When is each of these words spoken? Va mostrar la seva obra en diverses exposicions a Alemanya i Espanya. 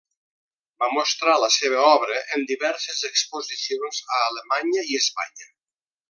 Va 0.83 0.87
mostrar 0.93 1.33
la 1.41 1.49
seva 1.57 1.83
obra 1.91 2.15
en 2.37 2.45
diverses 2.53 3.03
exposicions 3.13 4.01
a 4.15 4.23
Alemanya 4.31 4.87
i 4.95 5.03
Espanya. 5.05 5.51